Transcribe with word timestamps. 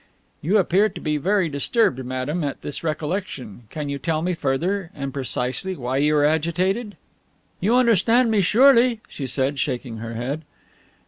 "You 0.41 0.57
appear 0.57 0.89
to 0.89 0.99
be 0.99 1.17
very 1.17 1.47
disturbed, 1.47 2.03
madame, 2.03 2.43
at 2.43 2.63
this 2.63 2.83
recollection. 2.83 3.65
Can 3.69 3.87
you 3.87 3.99
tell 3.99 4.23
me 4.23 4.33
further, 4.33 4.89
and 4.95 5.13
precisely, 5.13 5.75
why 5.75 5.97
you 5.97 6.15
are 6.15 6.25
agitated?" 6.25 6.97
"You 7.59 7.75
understand 7.75 8.31
me, 8.31 8.41
surely," 8.41 9.01
she 9.07 9.27
said, 9.27 9.59
shaking 9.59 9.97
her 9.97 10.15
head. 10.15 10.41